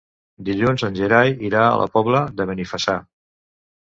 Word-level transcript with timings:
Dilluns 0.45 0.83
en 0.87 0.95
Gerai 0.99 1.33
irà 1.49 1.65
a 1.65 1.75
la 1.81 1.87
Pobla 1.97 2.21
de 2.39 2.47
Benifassà. 2.53 2.97